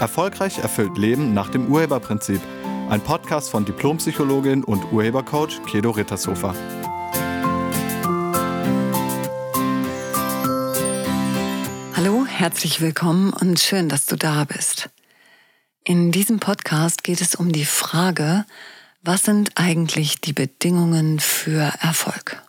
[0.00, 2.40] Erfolgreich erfüllt Leben nach dem Urheberprinzip.
[2.88, 6.54] Ein Podcast von Diplompsychologin und Urhebercoach Kedo Rittershofer.
[11.94, 14.88] Hallo, herzlich willkommen und schön, dass du da bist.
[15.84, 18.46] In diesem Podcast geht es um die Frage,
[19.02, 22.42] was sind eigentlich die Bedingungen für Erfolg?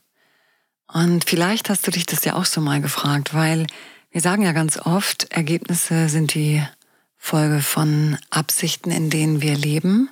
[0.88, 3.68] Und vielleicht hast du dich das ja auch schon mal gefragt, weil
[4.10, 6.64] wir sagen ja ganz oft, Ergebnisse sind die
[7.24, 10.10] Folge von Absichten, in denen wir leben.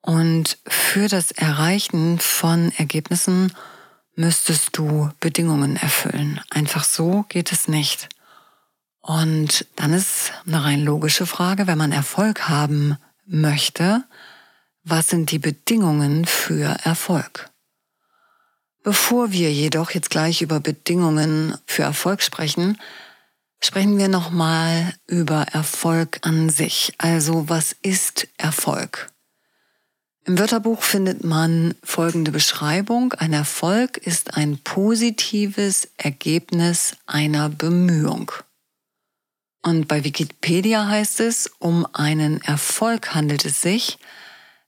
[0.00, 3.52] Und für das Erreichen von Ergebnissen
[4.16, 6.40] müsstest du Bedingungen erfüllen.
[6.48, 8.08] Einfach so geht es nicht.
[9.00, 12.96] Und dann ist eine rein logische Frage, wenn man Erfolg haben
[13.26, 14.02] möchte,
[14.84, 17.50] was sind die Bedingungen für Erfolg?
[18.82, 22.78] Bevor wir jedoch jetzt gleich über Bedingungen für Erfolg sprechen,
[23.60, 26.94] Sprechen wir nochmal über Erfolg an sich.
[26.98, 29.10] Also was ist Erfolg?
[30.24, 33.14] Im Wörterbuch findet man folgende Beschreibung.
[33.14, 38.30] Ein Erfolg ist ein positives Ergebnis einer Bemühung.
[39.62, 43.98] Und bei Wikipedia heißt es, um einen Erfolg handelt es sich,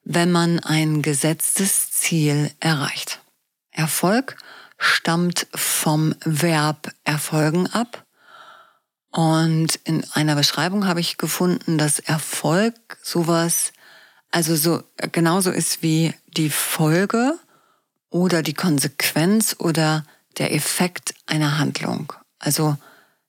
[0.02, 3.20] wenn man ein gesetztes Ziel erreicht.
[3.70, 4.36] Erfolg
[4.78, 8.04] stammt vom Verb erfolgen ab
[9.10, 13.72] und in einer Beschreibung habe ich gefunden, dass Erfolg sowas,
[14.30, 17.38] also so genauso ist wie die Folge
[18.08, 20.04] oder die Konsequenz oder
[20.38, 22.12] der Effekt einer Handlung.
[22.38, 22.76] Also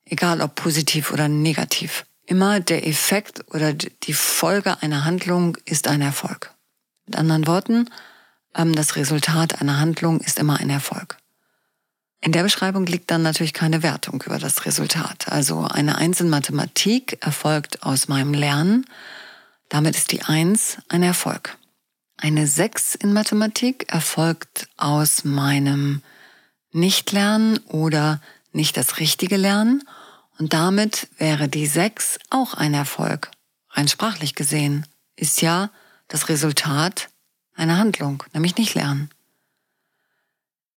[0.06, 2.06] egal ob positiv oder negativ.
[2.26, 6.54] Immer der Effekt oder die Folge einer Handlung ist ein Erfolg.
[7.08, 7.90] Mit anderen Worten,
[8.56, 11.18] ähm, das Resultat einer Handlung ist immer ein Erfolg.
[12.24, 15.28] In der Beschreibung liegt dann natürlich keine Wertung über das Resultat.
[15.30, 18.86] Also eine Eins in Mathematik erfolgt aus meinem Lernen.
[19.70, 21.58] Damit ist die Eins ein Erfolg.
[22.18, 26.04] Eine Sechs in Mathematik erfolgt aus meinem
[26.72, 28.22] Nichtlernen oder
[28.52, 29.84] nicht das richtige Lernen.
[30.38, 33.32] Und damit wäre die Sechs auch ein Erfolg.
[33.72, 35.72] Rein sprachlich gesehen ist ja
[36.08, 37.10] das Resultat
[37.56, 39.10] einer Handlung, nämlich nicht lernen.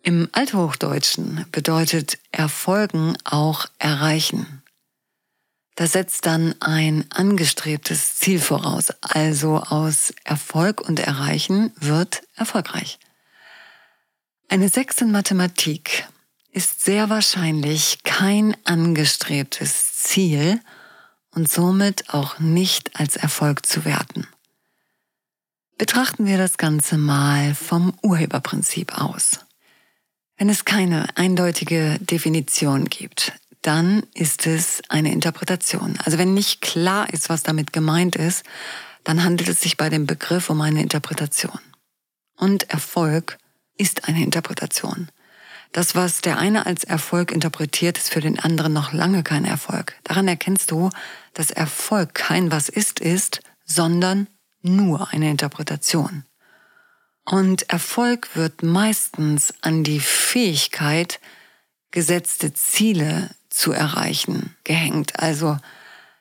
[0.05, 4.61] Im Althochdeutschen bedeutet erfolgen auch erreichen.
[5.75, 8.89] Das setzt dann ein angestrebtes Ziel voraus.
[8.99, 12.99] Also aus Erfolg und Erreichen wird erfolgreich.
[14.49, 16.05] Eine Sechs in Mathematik
[16.51, 20.59] ist sehr wahrscheinlich kein angestrebtes Ziel
[21.31, 24.27] und somit auch nicht als Erfolg zu werten.
[25.77, 29.39] Betrachten wir das Ganze mal vom Urheberprinzip aus.
[30.37, 35.97] Wenn es keine eindeutige Definition gibt, dann ist es eine Interpretation.
[36.03, 38.43] Also wenn nicht klar ist, was damit gemeint ist,
[39.03, 41.59] dann handelt es sich bei dem Begriff um eine Interpretation.
[42.35, 43.37] Und Erfolg
[43.77, 45.09] ist eine Interpretation.
[45.71, 49.95] Das, was der eine als Erfolg interpretiert, ist für den anderen noch lange kein Erfolg.
[50.03, 50.89] Daran erkennst du,
[51.33, 54.27] dass Erfolg kein Was ist ist, sondern
[54.61, 56.25] nur eine Interpretation.
[57.25, 61.19] Und Erfolg wird meistens an die Fähigkeit,
[61.91, 65.19] gesetzte Ziele zu erreichen, gehängt.
[65.19, 65.57] Also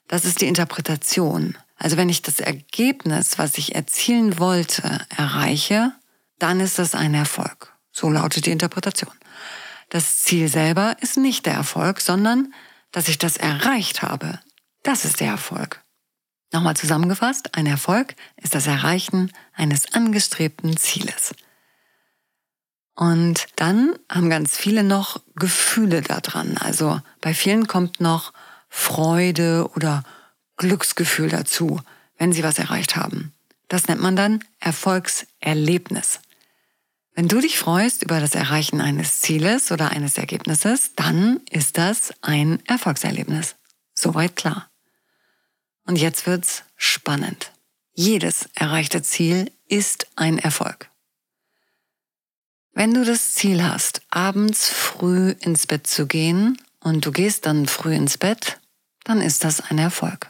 [0.06, 1.56] das ist die Interpretation.
[1.76, 5.92] Also wenn ich das Ergebnis, was ich erzielen wollte, erreiche,
[6.38, 7.74] dann ist das ein Erfolg.
[7.90, 9.12] So lautet die Interpretation.
[9.88, 12.54] Das Ziel selber ist nicht der Erfolg, sondern
[12.92, 14.38] dass ich das erreicht habe.
[14.82, 15.81] Das ist der Erfolg.
[16.52, 21.34] Nochmal zusammengefasst, ein Erfolg ist das Erreichen eines angestrebten Zieles.
[22.94, 26.58] Und dann haben ganz viele noch Gefühle daran.
[26.58, 28.34] Also bei vielen kommt noch
[28.68, 30.04] Freude oder
[30.58, 31.80] Glücksgefühl dazu,
[32.18, 33.32] wenn sie was erreicht haben.
[33.68, 36.20] Das nennt man dann Erfolgserlebnis.
[37.14, 42.12] Wenn du dich freust über das Erreichen eines Zieles oder eines Ergebnisses, dann ist das
[42.20, 43.56] ein Erfolgserlebnis.
[43.94, 44.71] Soweit klar.
[45.86, 47.52] Und jetzt wird's spannend.
[47.94, 50.90] Jedes erreichte Ziel ist ein Erfolg.
[52.72, 57.66] Wenn du das Ziel hast, abends früh ins Bett zu gehen und du gehst dann
[57.66, 58.58] früh ins Bett,
[59.04, 60.28] dann ist das ein Erfolg.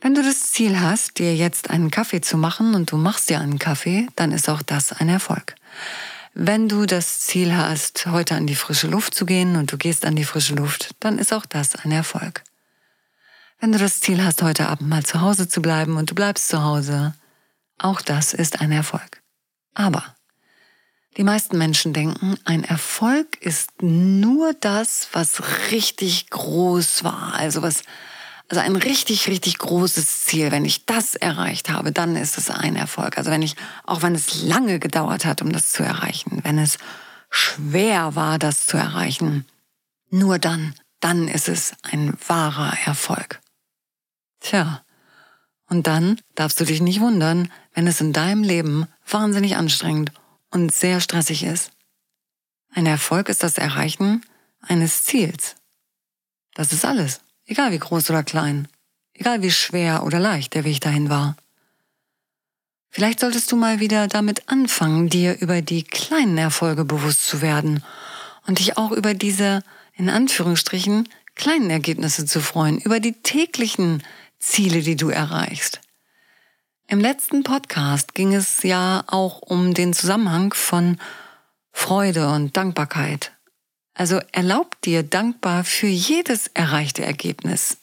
[0.00, 3.38] Wenn du das Ziel hast, dir jetzt einen Kaffee zu machen und du machst dir
[3.38, 5.54] einen Kaffee, dann ist auch das ein Erfolg.
[6.34, 10.04] Wenn du das Ziel hast, heute an die frische Luft zu gehen und du gehst
[10.04, 12.42] an die frische Luft, dann ist auch das ein Erfolg.
[13.62, 16.48] Wenn du das Ziel hast, heute Abend mal zu Hause zu bleiben und du bleibst
[16.48, 17.14] zu Hause,
[17.78, 19.22] auch das ist ein Erfolg.
[19.72, 20.16] Aber
[21.16, 27.84] die meisten Menschen denken, ein Erfolg ist nur das, was richtig groß war, also was,
[28.48, 30.50] Also ein richtig, richtig großes Ziel.
[30.50, 33.16] Wenn ich das erreicht habe, dann ist es ein Erfolg.
[33.16, 33.54] Also wenn ich,
[33.84, 36.78] auch wenn es lange gedauert hat, um das zu erreichen, wenn es
[37.30, 39.46] schwer war, das zu erreichen,
[40.10, 43.40] nur dann, dann ist es ein wahrer Erfolg.
[44.42, 44.82] Tja,
[45.68, 50.12] und dann darfst du dich nicht wundern, wenn es in deinem Leben wahnsinnig anstrengend
[50.50, 51.70] und sehr stressig ist.
[52.74, 54.22] Ein Erfolg ist das Erreichen
[54.60, 55.56] eines Ziels.
[56.54, 58.68] Das ist alles, egal wie groß oder klein,
[59.14, 61.36] egal wie schwer oder leicht der Weg dahin war.
[62.90, 67.82] Vielleicht solltest du mal wieder damit anfangen, dir über die kleinen Erfolge bewusst zu werden
[68.46, 69.62] und dich auch über diese,
[69.94, 74.02] in Anführungsstrichen, kleinen Ergebnisse zu freuen, über die täglichen
[74.42, 75.80] Ziele, die du erreichst.
[76.88, 80.98] Im letzten Podcast ging es ja auch um den Zusammenhang von
[81.70, 83.32] Freude und Dankbarkeit.
[83.94, 87.78] Also erlaub dir dankbar für jedes erreichte Ergebnis.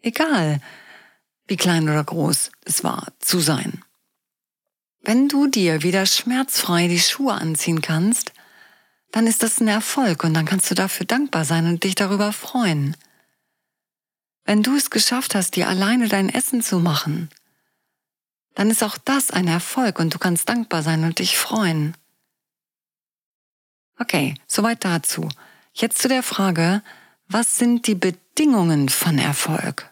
[0.00, 0.60] Egal,
[1.46, 3.84] wie klein oder groß es war, zu sein.
[5.02, 8.32] Wenn du dir wieder schmerzfrei die Schuhe anziehen kannst,
[9.12, 12.32] dann ist das ein Erfolg und dann kannst du dafür dankbar sein und dich darüber
[12.32, 12.96] freuen.
[14.50, 17.30] Wenn du es geschafft hast, dir alleine dein Essen zu machen,
[18.56, 21.96] dann ist auch das ein Erfolg und du kannst dankbar sein und dich freuen.
[24.00, 25.28] Okay, soweit dazu.
[25.72, 26.82] Jetzt zu der Frage,
[27.28, 29.88] was sind die Bedingungen von Erfolg?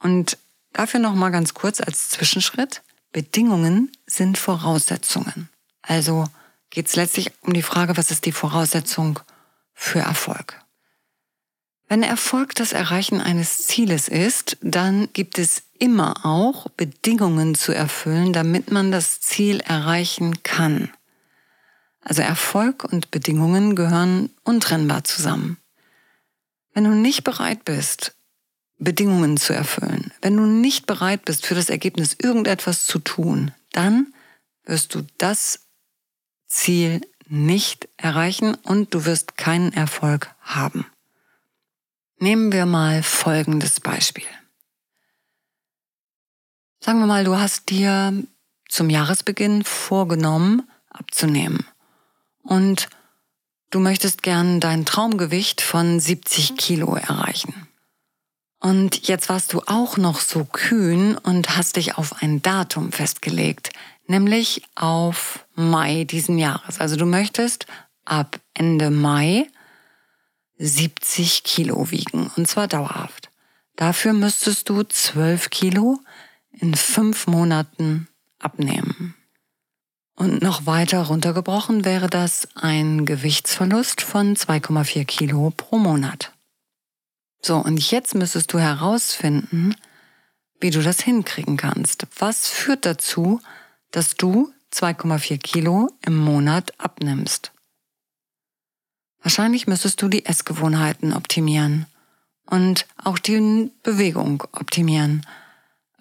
[0.00, 0.36] Und
[0.74, 2.82] dafür noch mal ganz kurz als Zwischenschritt.
[3.10, 5.48] Bedingungen sind Voraussetzungen.
[5.80, 6.26] Also
[6.68, 9.18] geht es letztlich um die Frage, was ist die Voraussetzung
[9.72, 10.62] für Erfolg?
[11.90, 18.32] Wenn Erfolg das Erreichen eines Zieles ist, dann gibt es immer auch Bedingungen zu erfüllen,
[18.32, 20.92] damit man das Ziel erreichen kann.
[22.00, 25.56] Also Erfolg und Bedingungen gehören untrennbar zusammen.
[26.74, 28.14] Wenn du nicht bereit bist,
[28.78, 34.14] Bedingungen zu erfüllen, wenn du nicht bereit bist, für das Ergebnis irgendetwas zu tun, dann
[34.64, 35.66] wirst du das
[36.46, 40.86] Ziel nicht erreichen und du wirst keinen Erfolg haben.
[42.22, 44.26] Nehmen wir mal folgendes Beispiel.
[46.78, 48.12] Sagen wir mal, du hast dir
[48.68, 51.66] zum Jahresbeginn vorgenommen, abzunehmen
[52.42, 52.90] und
[53.70, 57.68] du möchtest gern dein Traumgewicht von 70 Kilo erreichen.
[58.58, 63.70] Und jetzt warst du auch noch so kühn und hast dich auf ein Datum festgelegt,
[64.06, 66.80] nämlich auf Mai diesen Jahres.
[66.80, 67.64] Also du möchtest
[68.04, 69.48] ab Ende Mai
[70.60, 73.30] 70 Kilo wiegen, und zwar dauerhaft.
[73.76, 76.00] Dafür müsstest du 12 Kilo
[76.52, 78.08] in fünf Monaten
[78.38, 79.14] abnehmen.
[80.14, 86.32] Und noch weiter runtergebrochen wäre das ein Gewichtsverlust von 2,4 Kilo pro Monat.
[87.40, 89.74] So, und jetzt müsstest du herausfinden,
[90.60, 92.06] wie du das hinkriegen kannst.
[92.18, 93.40] Was führt dazu,
[93.92, 97.50] dass du 2,4 Kilo im Monat abnimmst?
[99.22, 101.86] Wahrscheinlich müsstest du die Essgewohnheiten optimieren
[102.46, 105.26] und auch die Bewegung optimieren.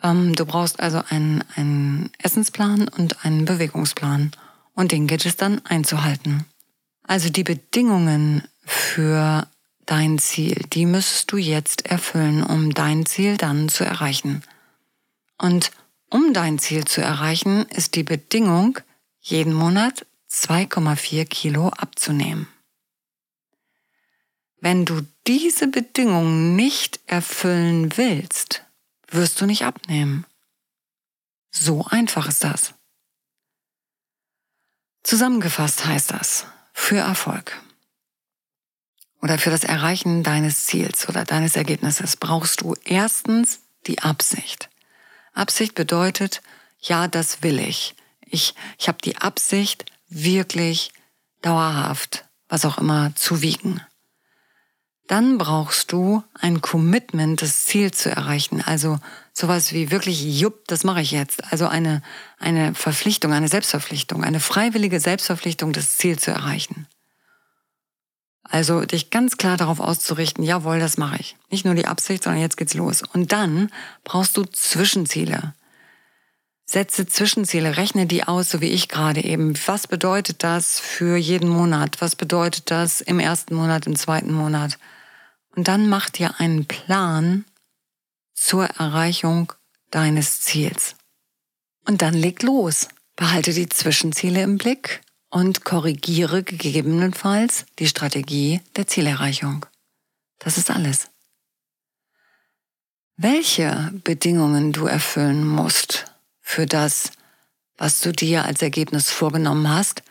[0.01, 4.31] Ähm, du brauchst also einen, einen Essensplan und einen Bewegungsplan
[4.74, 6.45] und den geht es dann einzuhalten.
[7.04, 9.47] Also die Bedingungen für
[9.85, 14.44] dein Ziel, die müsstest du jetzt erfüllen, um dein Ziel dann zu erreichen.
[15.38, 15.71] Und
[16.09, 18.80] um dein Ziel zu erreichen, ist die Bedingung,
[19.19, 22.47] jeden Monat 2,4 Kilo abzunehmen.
[24.61, 28.63] Wenn du diese Bedingungen nicht erfüllen willst,
[29.07, 30.25] wirst du nicht abnehmen.
[31.51, 32.73] So einfach ist das.
[35.04, 37.57] Zusammengefasst heißt das, für Erfolg
[39.21, 44.69] oder für das Erreichen deines Ziels oder deines Ergebnisses brauchst du erstens die Absicht.
[45.33, 46.42] Absicht bedeutet,
[46.81, 47.95] ja, das will ich.
[48.25, 50.92] Ich, ich habe die Absicht, wirklich
[51.42, 53.81] dauerhaft, was auch immer, zu wiegen
[55.09, 58.61] dann brauchst du ein Commitment, das Ziel zu erreichen.
[58.61, 58.99] Also
[59.33, 61.51] sowas wie wirklich, jupp, das mache ich jetzt.
[61.51, 62.04] Also eine,
[62.37, 66.85] eine Verpflichtung, eine Selbstverpflichtung, eine freiwillige Selbstverpflichtung, das Ziel zu erreichen.
[68.44, 71.35] Also dich ganz klar darauf auszurichten, jawohl, das mache ich.
[71.49, 73.01] Nicht nur die Absicht, sondern jetzt geht's los.
[73.01, 73.71] Und dann
[74.04, 75.56] brauchst du Zwischenziele.
[76.66, 79.56] Setze Zwischenziele, rechne die aus, so wie ich gerade eben.
[79.66, 81.99] Was bedeutet das für jeden Monat?
[81.99, 84.78] Was bedeutet das im ersten Monat, im zweiten Monat?
[85.59, 87.44] Und dann mach dir einen Plan
[88.33, 89.51] zur Erreichung
[89.92, 90.95] deines Ziels.
[91.85, 92.87] Und dann leg los.
[93.18, 99.66] Behalte die Zwischenziele im Blick und korrigiere gegebenenfalls die Strategie der Zielerreichung.
[100.37, 101.09] Das ist alles.
[103.18, 106.06] welche Bedingungen du erfüllen musst
[106.39, 107.11] für das,
[107.78, 110.04] was du dir als Ergebnis vorgenommen hast,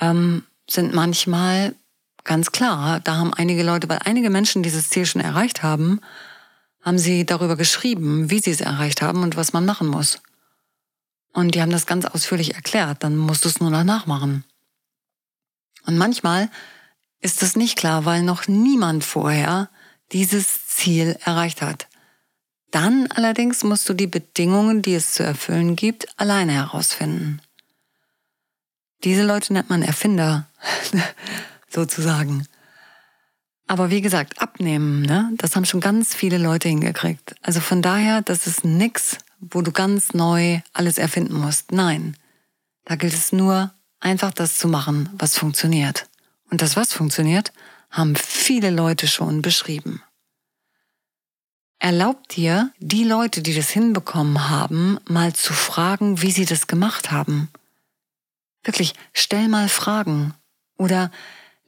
[0.00, 1.76] ähm, sind manchmal
[2.24, 3.00] ganz klar.
[3.00, 6.00] Da haben einige Leute, weil einige Menschen dieses Ziel schon erreicht haben,
[6.80, 10.20] haben sie darüber geschrieben, wie sie es erreicht haben und was man machen muss.
[11.32, 14.44] Und die haben das ganz ausführlich erklärt, dann musst du es nur noch nachmachen.
[15.86, 16.50] Und manchmal
[17.20, 19.70] ist es nicht klar, weil noch niemand vorher
[20.12, 21.88] dieses Ziel erreicht hat.
[22.70, 27.40] Dann allerdings musst du die Bedingungen, die es zu erfüllen gibt, alleine herausfinden.
[29.04, 30.48] Diese Leute nennt man Erfinder,
[31.74, 32.46] sozusagen.
[33.66, 35.30] Aber wie gesagt, abnehmen, ne?
[35.36, 37.34] das haben schon ganz viele Leute hingekriegt.
[37.42, 41.72] Also von daher, das ist nix, wo du ganz neu alles erfinden musst.
[41.72, 42.16] Nein,
[42.84, 46.08] da gilt es nur, einfach das zu machen, was funktioniert.
[46.50, 47.52] Und das, was funktioniert,
[47.90, 50.02] haben viele Leute schon beschrieben.
[51.78, 57.10] Erlaub dir, die Leute, die das hinbekommen haben, mal zu fragen, wie sie das gemacht
[57.10, 57.48] haben.
[58.62, 60.34] Wirklich, stell mal Fragen.
[60.76, 61.10] Oder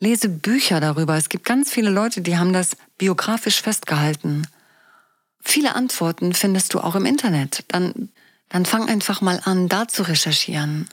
[0.05, 1.17] lese Bücher darüber.
[1.17, 4.47] Es gibt ganz viele Leute, die haben das biografisch festgehalten.
[5.41, 7.65] Viele Antworten findest du auch im Internet.
[7.69, 8.11] Dann,
[8.51, 10.89] dann fang einfach mal an, da zu recherchieren.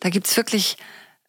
[0.00, 0.76] Da gibt's wirklich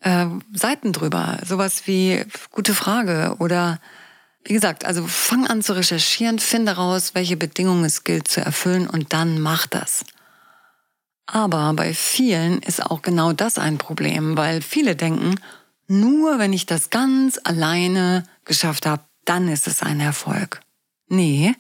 [0.02, 1.40] äh, Seiten drüber.
[1.46, 3.80] Sowas wie gute Frage oder
[4.44, 8.88] wie gesagt, also fang an zu recherchieren, finde raus, welche Bedingungen es gilt zu erfüllen
[8.88, 10.06] und dann mach das.
[11.26, 15.40] Aber bei vielen ist auch genau das ein Problem, weil viele denken,
[15.88, 20.62] nur wenn ich das ganz alleine geschafft habe, dann ist es ein Erfolg.
[21.08, 21.56] Nee,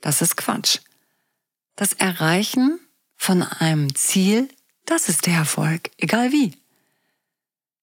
[0.00, 0.80] das ist Quatsch.
[1.74, 2.78] Das Erreichen
[3.16, 4.48] von einem Ziel,
[4.84, 6.56] das ist der Erfolg, egal wie.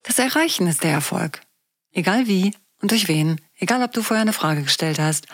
[0.03, 1.41] Das Erreichen ist der Erfolg,
[1.91, 5.27] egal wie und durch wen, egal ob du vorher eine Frage gestellt hast,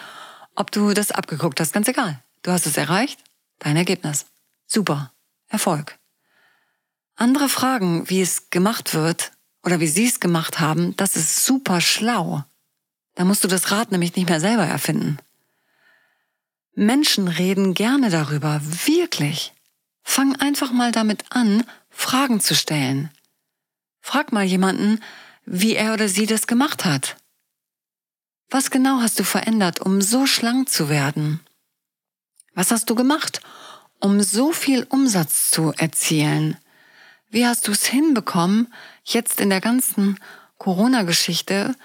[0.55, 2.23] ob du das abgeguckt hast, ganz egal.
[2.43, 3.19] Du hast es erreicht,
[3.59, 4.25] dein Ergebnis.
[4.67, 5.13] Super,
[5.47, 5.97] Erfolg.
[7.15, 9.31] Andere Fragen, wie es gemacht wird,
[9.63, 12.43] oder wie sie es gemacht haben, das ist super schlau.
[13.15, 15.17] Da musst du das Rad nämlich nicht mehr selber erfinden.
[16.73, 19.53] Menschen reden gerne darüber, wirklich.
[20.03, 23.11] Fang einfach mal damit an, Fragen zu stellen.
[23.99, 25.01] Frag mal jemanden,
[25.45, 27.17] wie er oder sie das gemacht hat.
[28.49, 31.41] Was genau hast du verändert, um so schlank zu werden?
[32.53, 33.41] Was hast du gemacht,
[33.99, 36.57] um so viel Umsatz zu erzielen?
[37.31, 40.19] Wie hast du es hinbekommen, jetzt in der ganzen
[40.57, 41.75] Corona-Geschichte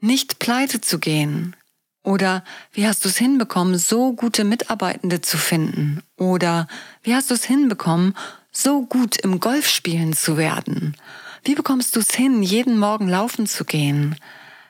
[0.00, 1.56] nicht pleite zu gehen?
[2.02, 6.02] Oder wie hast du es hinbekommen, so gute Mitarbeitende zu finden?
[6.18, 6.68] Oder
[7.02, 8.14] wie hast du es hinbekommen,
[8.52, 10.96] so gut im Golfspielen zu werden?
[11.44, 14.16] Wie bekommst du es hin, jeden Morgen laufen zu gehen?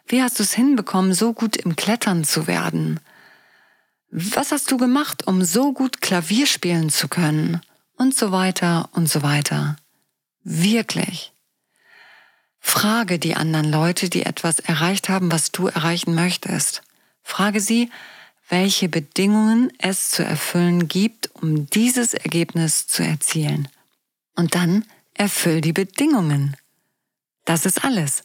[0.07, 3.01] Wie hast du es hinbekommen, so gut im Klettern zu werden?
[4.13, 7.61] Was hast du gemacht, um so gut Klavier spielen zu können?
[7.97, 9.77] Und so weiter und so weiter.
[10.43, 11.33] Wirklich.
[12.59, 16.83] Frage die anderen Leute, die etwas erreicht haben, was du erreichen möchtest.
[17.23, 17.91] Frage sie,
[18.49, 23.69] welche Bedingungen es zu erfüllen gibt, um dieses Ergebnis zu erzielen.
[24.35, 26.57] Und dann erfüll die Bedingungen.
[27.45, 28.23] Das ist alles.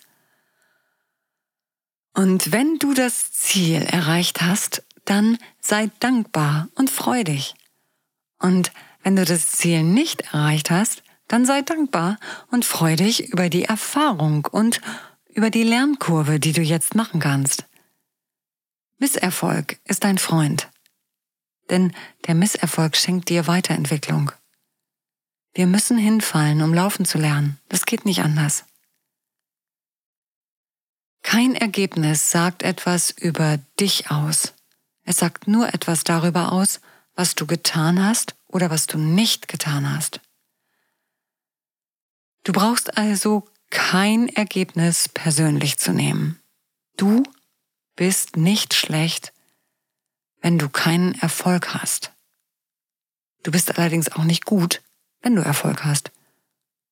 [2.14, 7.56] Und wenn du das Ziel erreicht hast, dann sei dankbar und freu dich.
[8.40, 8.72] Und
[9.04, 12.18] wenn du das Ziel nicht erreicht hast, dann sei dankbar
[12.52, 14.82] und freu dich über die Erfahrung und
[15.30, 17.66] über die Lernkurve, die du jetzt machen kannst.
[18.98, 20.70] Misserfolg ist dein Freund,
[21.70, 21.94] denn
[22.28, 24.32] der Misserfolg schenkt dir Weiterentwicklung.
[25.54, 27.60] Wir müssen hinfallen, um laufen zu lernen.
[27.70, 28.66] Das geht nicht anders.
[31.24, 34.54] Kein Ergebnis sagt etwas über dich aus.
[35.04, 36.82] Es sagt nur etwas darüber aus,
[37.16, 40.20] was du getan hast oder was du nicht getan hast.
[42.46, 46.40] Du brauchst also kein Ergebnis persönlich zu nehmen.
[46.96, 47.24] Du
[47.96, 49.34] bist nicht schlecht,
[50.42, 52.14] wenn du keinen Erfolg hast.
[53.42, 54.84] Du bist allerdings auch nicht gut,
[55.22, 56.12] wenn du Erfolg hast.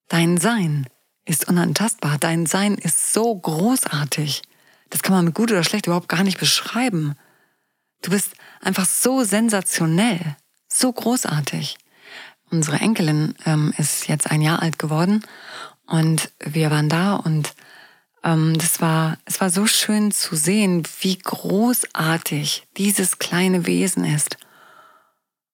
[0.07, 0.87] Dein Sein
[1.23, 2.17] ist unantastbar.
[2.17, 4.41] Dein Sein ist so großartig.
[4.89, 7.15] Das kann man mit gut oder schlecht überhaupt gar nicht beschreiben.
[8.01, 10.35] Du bist einfach so sensationell,
[10.67, 11.77] so großartig.
[12.53, 15.25] Unsere Enkelin ähm, ist jetzt ein Jahr alt geworden
[15.87, 17.55] und wir waren da und
[18.23, 24.37] ähm, das war, es war so schön zu sehen, wie großartig dieses kleine Wesen ist.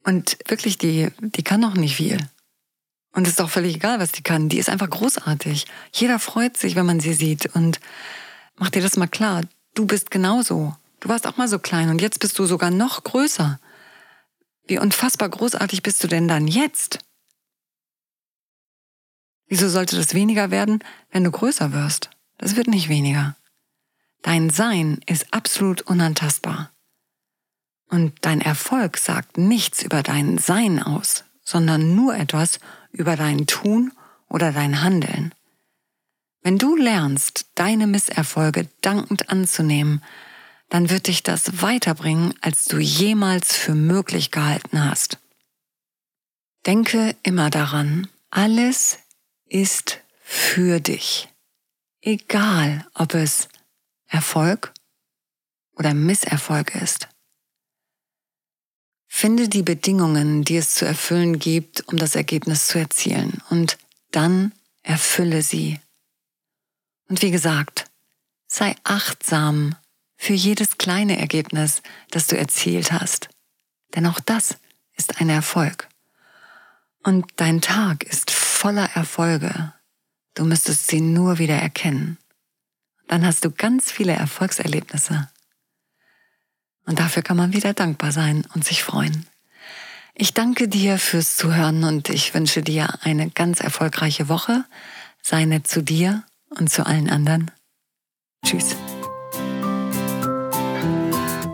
[0.04, 2.18] Und wirklich, die, die kann noch nicht viel.
[3.14, 4.50] Und es ist auch völlig egal, was die kann.
[4.50, 5.68] Die ist einfach großartig.
[5.94, 7.46] Jeder freut sich, wenn man sie sieht.
[7.56, 7.80] Und
[8.58, 9.44] mach dir das mal klar.
[9.74, 10.76] Du bist genauso.
[11.00, 13.58] Du warst auch mal so klein und jetzt bist du sogar noch größer.
[14.70, 17.00] Wie unfassbar großartig bist du denn dann jetzt?
[19.48, 22.12] Wieso sollte das weniger werden, wenn du größer wirst?
[22.38, 23.36] Das wird nicht weniger.
[24.22, 26.72] Dein Sein ist absolut unantastbar.
[27.90, 32.60] Und dein Erfolg sagt nichts über dein Sein aus, sondern nur etwas
[32.92, 33.92] über dein Tun
[34.28, 35.34] oder dein Handeln.
[36.44, 40.04] Wenn du lernst, deine Misserfolge dankend anzunehmen,
[40.70, 45.18] dann wird dich das weiterbringen, als du jemals für möglich gehalten hast.
[46.66, 49.00] Denke immer daran, alles
[49.46, 51.28] ist für dich.
[52.02, 53.50] Egal, ob es
[54.08, 54.74] Erfolg
[55.74, 57.08] oder Misserfolg ist.
[59.08, 63.78] Finde die Bedingungen, die es zu erfüllen gibt, um das Ergebnis zu erzielen, und
[64.12, 65.80] dann erfülle sie.
[67.08, 67.90] Und wie gesagt,
[68.48, 69.76] sei achtsam
[70.20, 73.30] für jedes kleine Ergebnis, das du erzielt hast.
[73.96, 74.58] Denn auch das
[74.98, 75.88] ist ein Erfolg.
[77.04, 79.74] Und dein Tag ist voller Erfolge.
[80.36, 82.18] Du müsstest sie nur wieder erkennen.
[83.08, 85.30] Dann hast du ganz viele Erfolgserlebnisse.
[86.86, 89.26] Und dafür kann man wieder dankbar sein und sich freuen.
[90.16, 94.66] Ich danke dir fürs Zuhören und ich wünsche dir eine ganz erfolgreiche Woche.
[95.22, 97.52] Sei nett zu dir und zu allen anderen.
[98.46, 98.76] Tschüss.